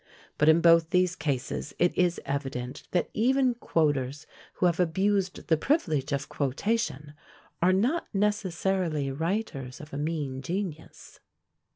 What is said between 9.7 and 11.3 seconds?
of a mean genius.